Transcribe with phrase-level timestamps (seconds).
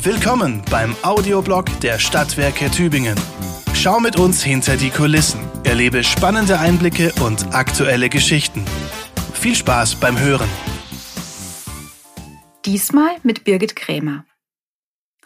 [0.00, 3.16] Willkommen beim Audioblog der Stadtwerke Tübingen.
[3.74, 8.64] Schau mit uns hinter die Kulissen, erlebe spannende Einblicke und aktuelle Geschichten.
[9.34, 10.48] Viel Spaß beim Hören.
[12.64, 14.24] Diesmal mit Birgit Krämer.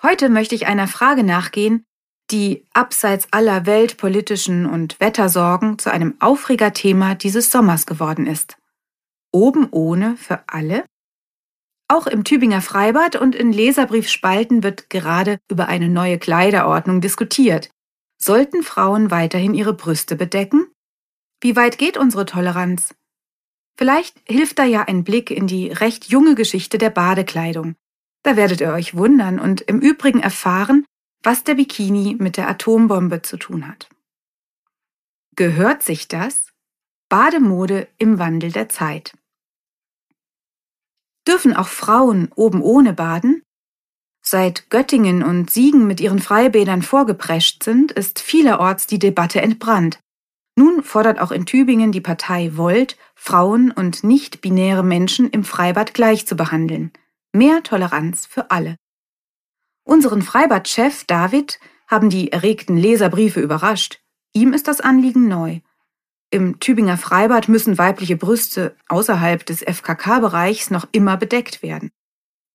[0.03, 1.85] Heute möchte ich einer Frage nachgehen,
[2.31, 8.57] die abseits aller weltpolitischen und Wettersorgen zu einem Aufregerthema dieses Sommers geworden ist.
[9.33, 10.85] Oben ohne für alle?
[11.89, 17.71] Auch im Tübinger Freibad und in Leserbriefspalten wird gerade über eine neue Kleiderordnung diskutiert.
[18.19, 20.67] Sollten Frauen weiterhin ihre Brüste bedecken?
[21.41, 22.95] Wie weit geht unsere Toleranz?
[23.77, 27.75] Vielleicht hilft da ja ein Blick in die recht junge Geschichte der Badekleidung.
[28.23, 30.85] Da werdet ihr euch wundern und im Übrigen erfahren,
[31.23, 33.89] was der Bikini mit der Atombombe zu tun hat.
[35.35, 36.53] Gehört sich das?
[37.09, 39.15] Bademode im Wandel der Zeit.
[41.27, 43.43] Dürfen auch Frauen oben ohne baden?
[44.25, 49.99] Seit Göttingen und Siegen mit ihren Freibädern vorgeprescht sind, ist vielerorts die Debatte entbrannt.
[50.57, 56.27] Nun fordert auch in Tübingen die Partei Volt, Frauen und nicht-binäre Menschen im Freibad gleich
[56.27, 56.93] zu behandeln.
[57.33, 58.77] Mehr Toleranz für alle.
[59.85, 64.01] Unseren Freibadchef David haben die erregten Leserbriefe überrascht.
[64.33, 65.61] Ihm ist das Anliegen neu.
[66.33, 71.91] Im Tübinger Freibad müssen weibliche Brüste außerhalb des FKK-Bereichs noch immer bedeckt werden.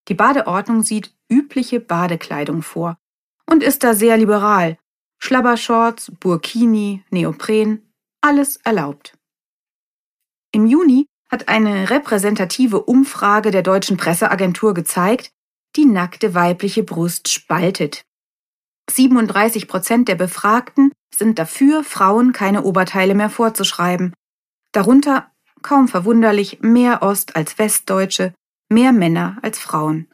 [0.07, 2.97] Die Badeordnung sieht übliche Badekleidung vor
[3.45, 4.79] und ist da sehr liberal.
[5.19, 9.15] Schlabbershorts, Burkini, Neopren, alles erlaubt.
[10.51, 15.29] Im Juni hat eine repräsentative Umfrage der deutschen Presseagentur gezeigt,
[15.75, 18.05] die nackte weibliche Brust spaltet.
[18.89, 24.13] 37 Prozent der Befragten sind dafür, Frauen keine Oberteile mehr vorzuschreiben.
[24.71, 28.33] Darunter, kaum verwunderlich, mehr Ost- als Westdeutsche,
[28.69, 30.11] mehr Männer als Frauen.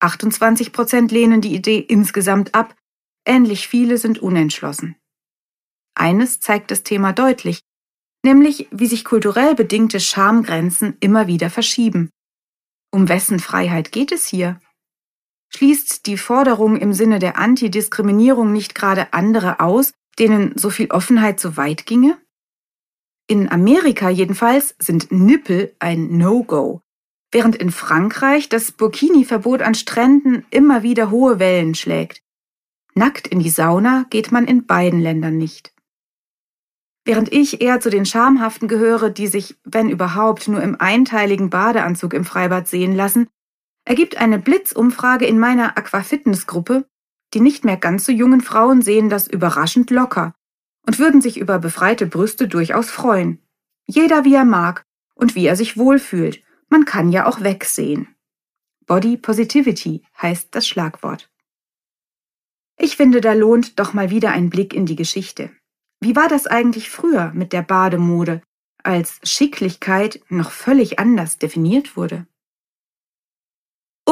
[0.00, 2.74] 28 Prozent lehnen die Idee insgesamt ab,
[3.24, 4.96] ähnlich viele sind unentschlossen.
[5.94, 7.60] Eines zeigt das Thema deutlich,
[8.24, 12.10] nämlich wie sich kulturell bedingte Schamgrenzen immer wieder verschieben.
[12.90, 14.60] Um wessen Freiheit geht es hier?
[15.50, 21.40] Schließt die Forderung im Sinne der Antidiskriminierung nicht gerade andere aus, denen so viel Offenheit
[21.40, 22.18] so weit ginge?
[23.26, 26.82] In Amerika jedenfalls sind Nippel ein No-Go,
[27.30, 32.22] während in Frankreich das Burkini-Verbot an Stränden immer wieder hohe Wellen schlägt.
[32.94, 35.74] Nackt in die Sauna geht man in beiden Ländern nicht.
[37.04, 42.14] Während ich eher zu den Schamhaften gehöre, die sich, wenn überhaupt, nur im einteiligen Badeanzug
[42.14, 43.28] im Freibad sehen lassen,
[43.84, 46.86] ergibt eine Blitzumfrage in meiner Aquafitness-Gruppe,
[47.34, 50.34] die nicht mehr ganz so jungen Frauen sehen das überraschend locker
[50.86, 53.42] und würden sich über befreite Brüste durchaus freuen.
[53.86, 54.84] Jeder wie er mag
[55.14, 56.42] und wie er sich wohlfühlt.
[56.68, 58.08] Man kann ja auch wegsehen.
[58.86, 61.30] Body Positivity heißt das Schlagwort.
[62.76, 65.50] Ich finde, da lohnt doch mal wieder ein Blick in die Geschichte.
[66.00, 68.42] Wie war das eigentlich früher mit der Bademode,
[68.82, 72.26] als Schicklichkeit noch völlig anders definiert wurde?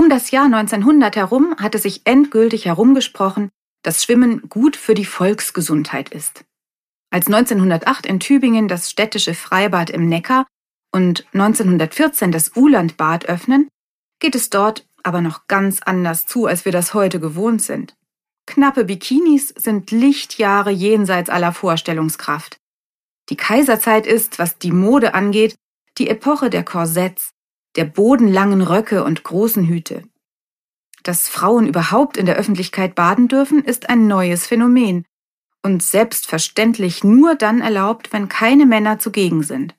[0.03, 3.51] Um das Jahr 1900 herum hatte sich endgültig herumgesprochen,
[3.85, 6.45] dass Schwimmen gut für die Volksgesundheit ist.
[7.13, 10.49] Als 1908 in Tübingen das städtische Freibad im Neckar
[10.91, 13.69] und 1914 das Ulandbad öffnen,
[14.19, 17.95] geht es dort aber noch ganz anders zu, als wir das heute gewohnt sind.
[18.49, 22.57] Knappe Bikinis sind Lichtjahre jenseits aller Vorstellungskraft.
[23.29, 25.55] Die Kaiserzeit ist, was die Mode angeht,
[25.97, 27.32] die Epoche der Korsetts,
[27.77, 30.05] der bodenlangen Röcke und großen Hüte.
[31.03, 35.05] Dass Frauen überhaupt in der Öffentlichkeit baden dürfen, ist ein neues Phänomen
[35.63, 39.75] und selbstverständlich nur dann erlaubt, wenn keine Männer zugegen sind.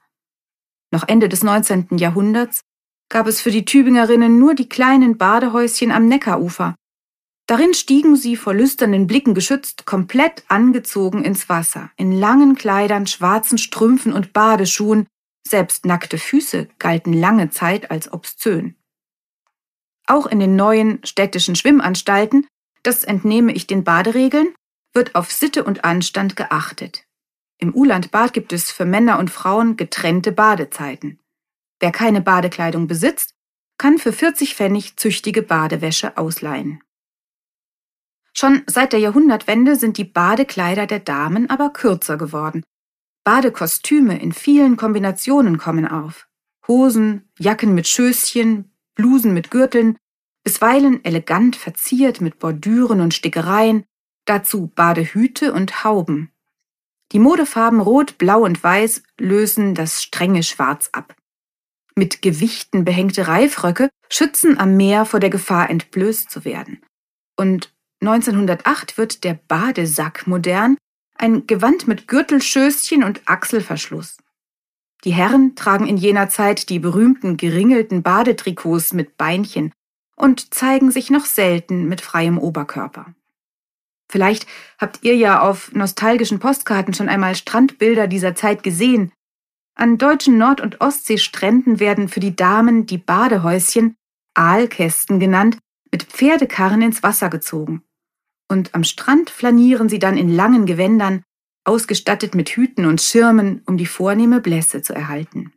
[0.92, 1.98] Noch Ende des 19.
[1.98, 2.62] Jahrhunderts
[3.10, 6.76] gab es für die Tübingerinnen nur die kleinen Badehäuschen am Neckarufer.
[7.48, 13.58] Darin stiegen sie vor lüsternen Blicken geschützt, komplett angezogen ins Wasser, in langen Kleidern, schwarzen
[13.58, 15.08] Strümpfen und Badeschuhen,
[15.48, 18.76] selbst nackte Füße galten lange Zeit als obszön.
[20.08, 22.48] Auch in den neuen städtischen Schwimmanstalten,
[22.84, 24.54] das entnehme ich den Baderegeln,
[24.94, 27.06] wird auf Sitte und Anstand geachtet.
[27.58, 31.20] Im Ulandbad gibt es für Männer und Frauen getrennte Badezeiten.
[31.80, 33.34] Wer keine Badekleidung besitzt,
[33.78, 36.82] kann für 40 Pfennig züchtige Badewäsche ausleihen.
[38.34, 42.64] Schon seit der Jahrhundertwende sind die Badekleider der Damen aber kürzer geworden,
[43.24, 46.28] Badekostüme in vielen Kombinationen kommen auf.
[46.68, 49.98] Hosen, Jacken mit Schößchen, Blusen mit Gürteln,
[50.44, 53.86] bisweilen elegant verziert mit Bordüren und Stickereien,
[54.26, 56.32] dazu Badehüte und Hauben.
[57.12, 61.16] Die Modefarben Rot, Blau und Weiß lösen das strenge Schwarz ab.
[61.96, 66.82] Mit Gewichten behängte Reifröcke schützen am Meer vor der Gefahr entblößt zu werden.
[67.38, 70.78] Und 1908 wird der Badesack modern,
[71.16, 74.18] ein Gewand mit Gürtelschößchen und Achselverschluss.
[75.04, 79.74] Die Herren tragen in jener Zeit die berühmten geringelten Badetrikots mit Beinchen
[80.16, 83.14] und zeigen sich noch selten mit freiem Oberkörper.
[84.10, 84.46] Vielleicht
[84.78, 89.12] habt ihr ja auf nostalgischen Postkarten schon einmal Strandbilder dieser Zeit gesehen.
[89.76, 93.96] An deutschen Nord- und Ostseestränden werden für die Damen die Badehäuschen,
[94.36, 95.58] Aalkästen genannt,
[95.92, 97.84] mit Pferdekarren ins Wasser gezogen.
[98.54, 101.24] Und am Strand flanieren sie dann in langen Gewändern,
[101.66, 105.54] ausgestattet mit Hüten und Schirmen, um die vornehme Blässe zu erhalten.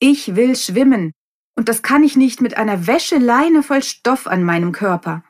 [0.00, 1.12] Ich will schwimmen,
[1.54, 5.22] und das kann ich nicht mit einer Wäscheleine voll Stoff an meinem Körper,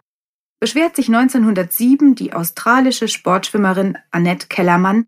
[0.60, 5.06] beschwert sich 1907 die australische Sportschwimmerin Annette Kellermann,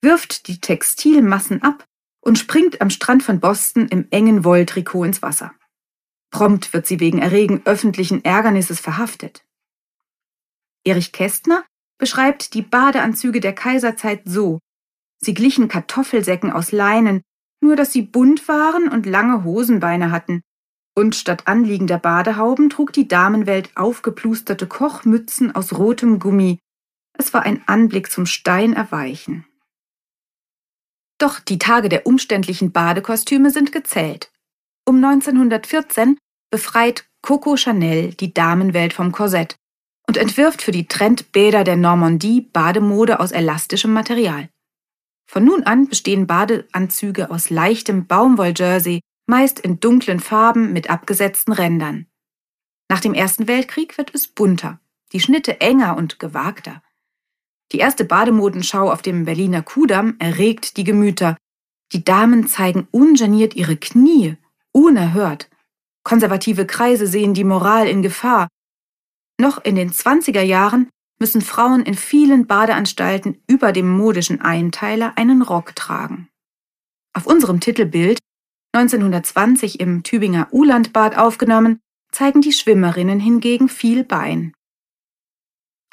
[0.00, 1.84] wirft die Textilmassen ab
[2.24, 5.52] und springt am Strand von Boston im engen Wolltrikot ins Wasser.
[6.30, 9.44] Prompt wird sie wegen Erregen öffentlichen Ärgernisses verhaftet.
[10.84, 11.64] Erich Kästner
[11.98, 14.58] beschreibt die Badeanzüge der Kaiserzeit so.
[15.18, 17.22] Sie glichen Kartoffelsäcken aus Leinen,
[17.62, 20.42] nur dass sie bunt waren und lange Hosenbeine hatten.
[20.94, 26.58] Und statt anliegender Badehauben trug die Damenwelt aufgeplusterte Kochmützen aus rotem Gummi.
[27.16, 29.46] Es war ein Anblick zum Stein erweichen.
[31.18, 34.32] Doch die Tage der umständlichen Badekostüme sind gezählt.
[34.84, 36.18] Um 1914
[36.50, 39.56] befreit Coco Chanel die Damenwelt vom Korsett
[40.06, 44.48] und entwirft für die Trendbäder der Normandie Bademode aus elastischem Material.
[45.26, 52.06] Von nun an bestehen Badeanzüge aus leichtem Baumwolljersey, meist in dunklen Farben mit abgesetzten Rändern.
[52.88, 54.80] Nach dem Ersten Weltkrieg wird es bunter,
[55.12, 56.82] die Schnitte enger und gewagter.
[57.72, 61.38] Die erste Bademodenschau auf dem Berliner Kudamm erregt die Gemüter.
[61.92, 64.36] Die Damen zeigen ungeniert ihre Knie,
[64.72, 65.48] unerhört.
[66.04, 68.48] Konservative Kreise sehen die Moral in Gefahr
[69.40, 70.88] noch in den 20er Jahren
[71.22, 76.28] müssen Frauen in vielen Badeanstalten über dem modischen Einteiler einen Rock tragen.
[77.14, 78.18] Auf unserem Titelbild,
[78.74, 81.78] 1920 im Tübinger Ulandbad aufgenommen,
[82.10, 84.52] zeigen die Schwimmerinnen hingegen viel Bein.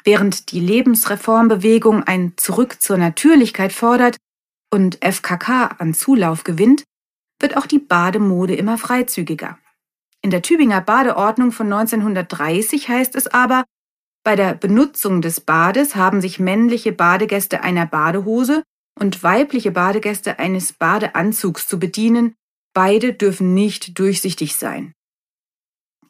[0.02, 4.16] Während die Lebensreformbewegung ein Zurück zur Natürlichkeit fordert
[4.72, 6.82] und FKK an Zulauf gewinnt,
[7.38, 9.59] wird auch die Bademode immer freizügiger.
[10.22, 13.64] In der Tübinger Badeordnung von 1930 heißt es aber,
[14.22, 18.62] bei der Benutzung des Bades haben sich männliche Badegäste einer Badehose
[18.98, 22.34] und weibliche Badegäste eines Badeanzugs zu bedienen,
[22.74, 24.92] beide dürfen nicht durchsichtig sein.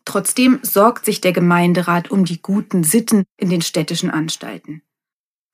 [0.05, 4.83] Trotzdem sorgt sich der Gemeinderat um die guten Sitten in den städtischen Anstalten.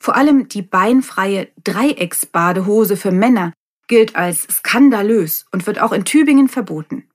[0.00, 3.52] Vor allem die beinfreie Dreiecksbadehose für Männer
[3.86, 7.08] gilt als skandalös und wird auch in Tübingen verboten.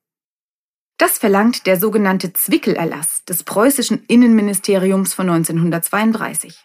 [1.02, 6.64] Das verlangt der sogenannte Zwickelerlass des preußischen Innenministeriums von 1932.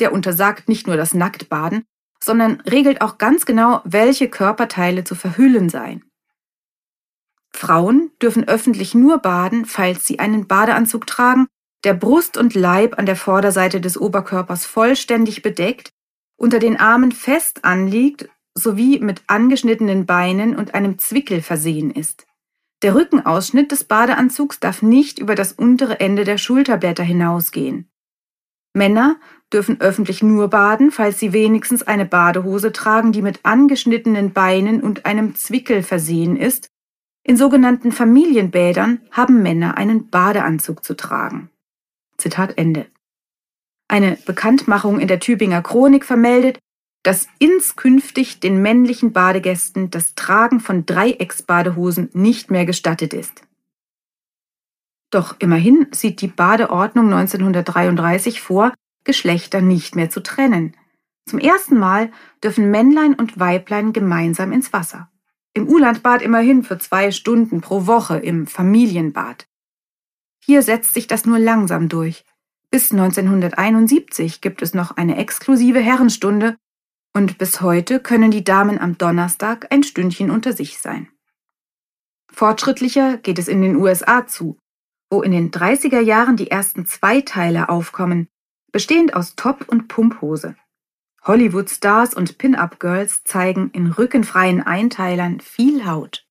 [0.00, 1.84] Der untersagt nicht nur das Nacktbaden,
[2.18, 6.02] sondern regelt auch ganz genau, welche Körperteile zu verhüllen seien.
[7.52, 11.46] Frauen dürfen öffentlich nur baden, falls sie einen Badeanzug tragen,
[11.84, 15.92] der Brust und Leib an der Vorderseite des Oberkörpers vollständig bedeckt,
[16.36, 22.26] unter den Armen fest anliegt sowie mit angeschnittenen Beinen und einem Zwickel versehen ist.
[22.82, 27.90] Der Rückenausschnitt des Badeanzugs darf nicht über das untere Ende der Schulterblätter hinausgehen.
[28.72, 29.16] Männer
[29.52, 35.06] dürfen öffentlich nur baden, falls sie wenigstens eine Badehose tragen, die mit angeschnittenen Beinen und
[35.06, 36.70] einem Zwickel versehen ist.
[37.22, 41.50] In sogenannten Familienbädern haben Männer einen Badeanzug zu tragen.
[42.16, 42.86] Zitat Ende.
[43.88, 46.58] Eine Bekanntmachung in der Tübinger Chronik vermeldet,
[47.02, 53.42] dass inskünftig den männlichen Badegästen das Tragen von Dreiecksbadehosen nicht mehr gestattet ist.
[55.10, 58.72] Doch immerhin sieht die Badeordnung 1933 vor,
[59.04, 60.76] Geschlechter nicht mehr zu trennen.
[61.26, 62.10] Zum ersten Mal
[62.42, 65.10] dürfen Männlein und Weiblein gemeinsam ins Wasser.
[65.52, 69.46] Im Ulandbad immerhin für zwei Stunden pro Woche im Familienbad.
[70.44, 72.24] Hier setzt sich das nur langsam durch.
[72.70, 76.56] Bis 1971 gibt es noch eine exklusive Herrenstunde
[77.14, 81.08] und bis heute können die Damen am Donnerstag ein Stündchen unter sich sein.
[82.32, 84.58] Fortschrittlicher geht es in den USA zu,
[85.10, 88.28] wo in den 30er Jahren die ersten Zweiteiler aufkommen,
[88.72, 90.54] bestehend aus Top- und Pumphose.
[91.24, 96.24] Hollywood-Stars und Pin-Up-Girls zeigen in rückenfreien Einteilern viel Haut.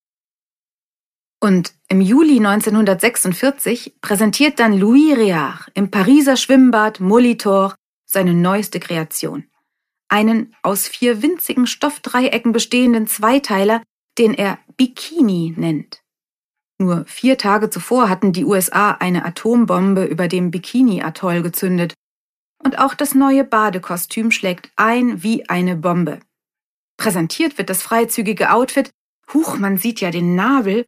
[1.41, 9.45] Und im Juli 1946 präsentiert dann Louis Réard im Pariser Schwimmbad Molitor seine neueste Kreation
[10.09, 13.81] einen aus vier winzigen Stoffdreiecken bestehenden Zweiteiler,
[14.17, 16.01] den er Bikini nennt.
[16.79, 21.93] Nur vier Tage zuvor hatten die USA eine Atombombe über dem Bikini-Atoll gezündet.
[22.63, 26.19] Und auch das neue Badekostüm schlägt ein wie eine Bombe.
[26.97, 28.91] Präsentiert wird das freizügige Outfit,
[29.33, 30.85] huch, man sieht ja den Nabel,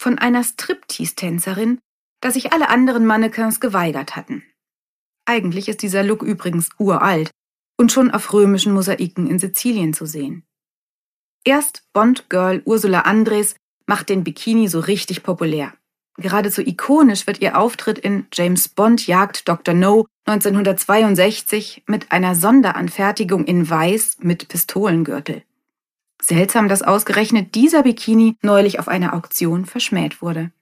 [0.00, 1.78] von einer Striptease-Tänzerin,
[2.20, 4.42] da sich alle anderen Mannequins geweigert hatten.
[5.24, 7.30] Eigentlich ist dieser Look übrigens uralt
[7.82, 10.44] und schon auf römischen Mosaiken in Sizilien zu sehen.
[11.44, 15.74] Erst Bond-Girl Ursula Andres macht den Bikini so richtig populär.
[16.16, 19.74] Geradezu ikonisch wird ihr Auftritt in James Bond jagt Dr.
[19.74, 25.42] No 1962 mit einer Sonderanfertigung in Weiß mit Pistolengürtel.
[26.20, 30.52] Seltsam, dass ausgerechnet dieser Bikini neulich auf einer Auktion verschmäht wurde.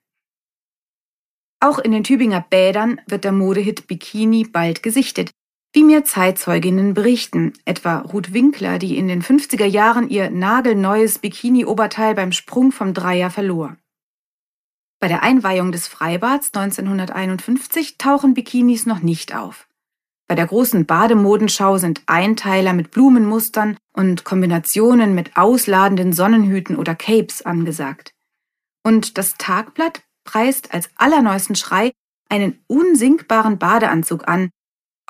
[1.61, 5.33] Auch in den Tübinger Bädern wird der Modehit Bikini bald gesichtet,
[5.73, 12.15] wie mir Zeitzeuginnen berichten, etwa Ruth Winkler, die in den 50er Jahren ihr nagelneues Bikini-Oberteil
[12.15, 13.77] beim Sprung vom Dreier verlor.
[15.01, 19.67] Bei der Einweihung des Freibads 1951 tauchen Bikinis noch nicht auf.
[20.29, 27.43] Bei der großen Bademodenschau sind Einteiler mit Blumenmustern und Kombinationen mit ausladenden Sonnenhüten oder Capes
[27.43, 28.13] angesagt.
[28.85, 31.93] Und das Tagblatt preist als allerneuesten Schrei
[32.29, 34.51] einen unsinkbaren Badeanzug an,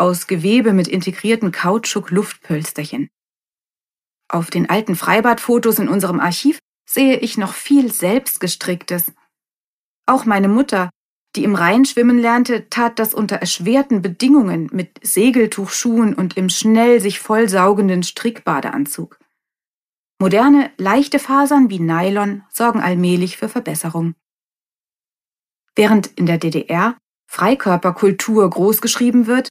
[0.00, 3.11] aus Gewebe mit integrierten Kautschuk-Luftpölsterchen.
[4.28, 9.12] Auf den alten Freibadfotos in unserem Archiv sehe ich noch viel selbstgestricktes.
[10.07, 10.90] Auch meine Mutter,
[11.37, 17.00] die im Rhein schwimmen lernte, tat das unter erschwerten Bedingungen mit Segeltuchschuhen und im schnell
[17.00, 19.19] sich vollsaugenden Strickbadeanzug.
[20.19, 24.14] Moderne, leichte Fasern wie Nylon sorgen allmählich für Verbesserung.
[25.75, 29.49] Während in der DDR Freikörperkultur großgeschrieben wird,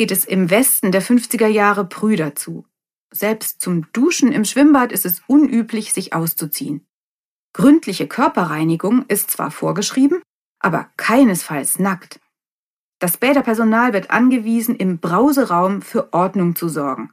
[0.00, 2.64] geht es im Westen der 50er Jahre prüder zu.
[3.12, 6.86] Selbst zum Duschen im Schwimmbad ist es unüblich, sich auszuziehen.
[7.52, 10.22] Gründliche Körperreinigung ist zwar vorgeschrieben,
[10.58, 12.18] aber keinesfalls nackt.
[12.98, 17.12] Das Bäderpersonal wird angewiesen, im Brauseraum für Ordnung zu sorgen.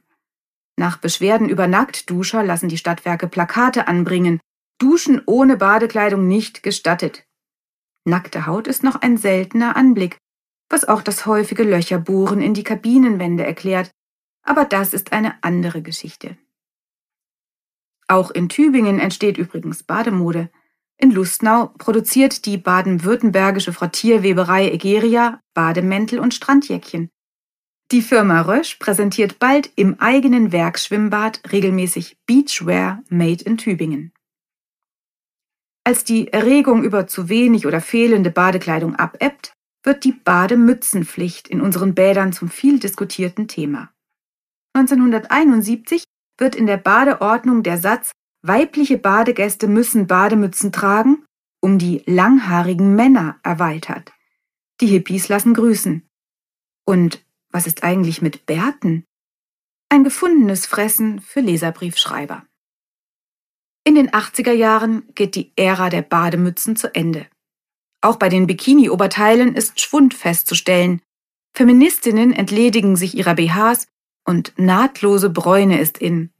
[0.78, 4.40] Nach Beschwerden über Nacktduscher lassen die Stadtwerke Plakate anbringen.
[4.78, 7.26] Duschen ohne Badekleidung nicht gestattet.
[8.06, 10.16] Nackte Haut ist noch ein seltener Anblick,
[10.68, 13.90] was auch das häufige Löcherbohren in die Kabinenwände erklärt,
[14.42, 16.36] aber das ist eine andere Geschichte.
[18.06, 20.50] Auch in Tübingen entsteht übrigens Bademode.
[20.96, 27.10] In Lustnau produziert die baden-württembergische Frottierweberei Egeria Bademäntel und Strandjäckchen.
[27.90, 34.12] Die Firma Rösch präsentiert bald im eigenen Werksschwimmbad regelmäßig Beachwear made in Tübingen.
[35.84, 39.54] Als die Erregung über zu wenig oder fehlende Badekleidung abebbt,
[39.88, 43.90] wird die Bademützenpflicht in unseren Bädern zum viel diskutierten Thema.
[44.74, 46.04] 1971
[46.36, 51.24] wird in der Badeordnung der Satz Weibliche Badegäste müssen Bademützen tragen,
[51.60, 54.12] um die langhaarigen Männer erweitert.
[54.80, 56.06] Die Hippies lassen grüßen.
[56.84, 59.04] Und was ist eigentlich mit Bärten?
[59.88, 62.46] Ein gefundenes Fressen für Leserbriefschreiber.
[63.84, 67.26] In den 80er Jahren geht die Ära der Bademützen zu Ende.
[68.00, 71.02] Auch bei den Bikini-Oberteilen ist Schwund festzustellen.
[71.54, 73.88] Feministinnen entledigen sich ihrer BHs
[74.24, 76.30] und nahtlose Bräune ist in.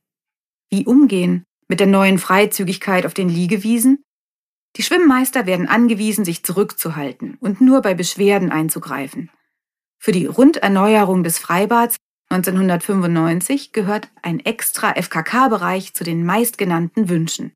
[0.70, 1.44] Wie umgehen?
[1.68, 4.02] mit der neuen Freizügigkeit auf den Liegewiesen?
[4.76, 9.30] Die Schwimmmeister werden angewiesen, sich zurückzuhalten und nur bei Beschwerden einzugreifen.
[9.98, 11.96] Für die Runderneuerung des Freibads
[12.30, 17.52] 1995 gehört ein extra FKK-Bereich zu den meistgenannten Wünschen.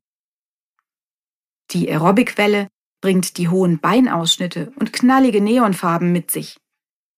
[1.71, 2.67] Die Aerobic-Welle
[3.03, 6.55] bringt die hohen Beinausschnitte und knallige Neonfarben mit sich.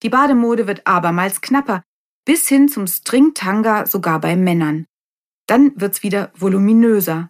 [0.02, 1.84] Die Bademode wird abermals knapper,
[2.26, 4.88] bis hin zum Stringtanga sogar bei Männern.
[5.46, 7.30] Dann wird's wieder voluminöser.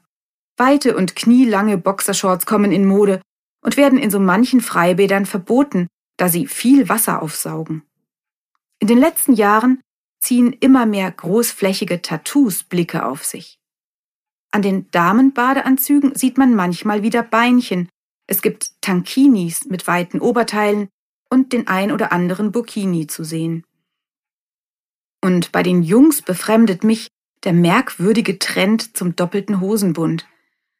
[0.55, 3.19] Weite und knielange Boxershorts kommen in Mode
[3.61, 7.83] und werden in so manchen Freibädern verboten, da sie viel Wasser aufsaugen.
[8.79, 9.81] In den letzten Jahren
[10.21, 13.57] ziehen immer mehr großflächige Tattoos Blicke auf sich.
[14.51, 17.89] An den Damenbadeanzügen sieht man manchmal wieder Beinchen.
[18.27, 20.89] Es gibt Tankinis mit weiten Oberteilen
[21.29, 23.63] und den ein oder anderen Burkini zu sehen.
[25.21, 27.07] Und bei den Jungs befremdet mich,
[27.43, 30.27] der merkwürdige Trend zum doppelten Hosenbund.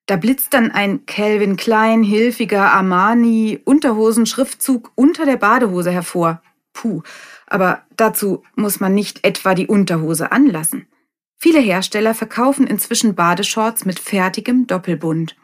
[0.07, 6.41] Da blitzt dann ein Calvin Klein hilfiger Armani Unterhosenschriftzug unter der Badehose hervor.
[6.73, 7.01] Puh,
[7.47, 10.87] aber dazu muss man nicht etwa die Unterhose anlassen.
[11.37, 15.35] Viele Hersteller verkaufen inzwischen Badeshorts mit fertigem Doppelbund.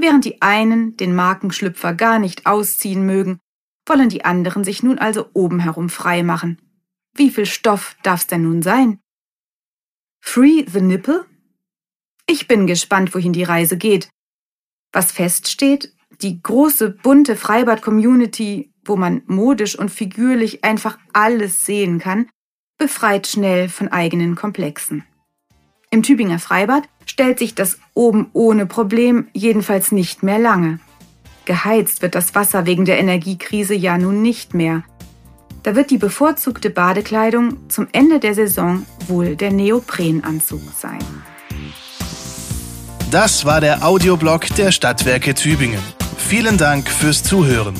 [0.00, 3.38] Während die einen den Markenschlüpfer gar nicht ausziehen mögen,
[3.86, 6.58] wollen die anderen sich nun also oben herum frei machen.
[7.14, 9.00] Wie viel Stoff darf's denn nun sein?
[10.22, 11.26] Free the Nipple?
[12.26, 14.08] Ich bin gespannt, wohin die Reise geht.
[14.90, 22.28] Was feststeht, die große bunte Freibad-Community, wo man modisch und figürlich einfach alles sehen kann,
[22.78, 25.04] befreit schnell von eigenen Komplexen.
[25.90, 30.78] Im Tübinger Freibad stellt sich das oben ohne Problem jedenfalls nicht mehr lange.
[31.44, 34.84] Geheizt wird das Wasser wegen der Energiekrise ja nun nicht mehr.
[35.64, 41.04] Da wird die bevorzugte Badekleidung zum Ende der Saison wohl der Neoprenanzug sein.
[43.10, 45.82] Das war der Audioblog der Stadtwerke Tübingen.
[46.16, 47.74] Vielen Dank fürs Zuhören.